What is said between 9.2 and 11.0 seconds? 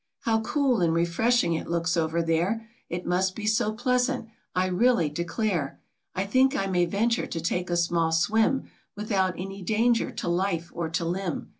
any danger to life or